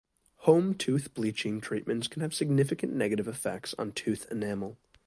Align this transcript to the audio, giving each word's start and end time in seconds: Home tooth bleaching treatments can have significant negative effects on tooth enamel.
Home 0.47 0.73
tooth 0.73 1.13
bleaching 1.13 1.61
treatments 1.61 2.07
can 2.07 2.23
have 2.23 2.33
significant 2.33 2.91
negative 2.93 3.27
effects 3.27 3.75
on 3.77 3.91
tooth 3.91 4.25
enamel. 4.31 4.79